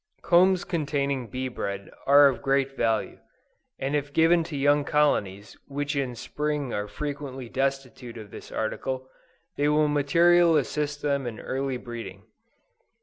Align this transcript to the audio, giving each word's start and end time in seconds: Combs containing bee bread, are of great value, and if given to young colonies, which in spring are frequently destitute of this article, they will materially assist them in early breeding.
Combs 0.23 0.63
containing 0.63 1.27
bee 1.27 1.47
bread, 1.47 1.91
are 2.07 2.25
of 2.25 2.41
great 2.41 2.75
value, 2.75 3.19
and 3.77 3.95
if 3.95 4.11
given 4.11 4.43
to 4.45 4.57
young 4.57 4.83
colonies, 4.83 5.59
which 5.67 5.95
in 5.95 6.15
spring 6.15 6.73
are 6.73 6.87
frequently 6.87 7.47
destitute 7.47 8.17
of 8.17 8.31
this 8.31 8.51
article, 8.51 9.07
they 9.57 9.69
will 9.69 9.87
materially 9.87 10.59
assist 10.61 11.03
them 11.03 11.27
in 11.27 11.39
early 11.39 11.77
breeding. 11.77 12.23